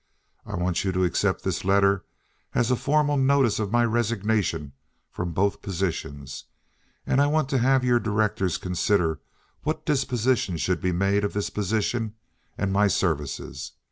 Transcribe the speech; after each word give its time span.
I 0.47 0.55
want 0.55 0.83
you 0.83 0.91
to 0.93 1.03
accept 1.03 1.43
this 1.43 1.63
letter 1.63 2.03
as 2.55 2.71
formal 2.71 3.17
notice 3.17 3.59
of 3.59 3.71
my 3.71 3.85
resignation 3.85 4.71
from 5.11 5.31
both 5.31 5.61
positions, 5.61 6.45
and 7.05 7.21
I 7.21 7.27
want 7.27 7.49
to 7.49 7.59
have 7.59 7.83
your 7.85 7.99
directors 7.99 8.57
consider 8.57 9.19
what 9.61 9.85
disposition 9.85 10.57
should 10.57 10.81
be 10.81 10.91
made 10.91 11.23
of 11.23 11.33
this 11.33 11.51
position 11.51 12.15
and 12.57 12.73
my 12.73 12.87
services. 12.87 13.73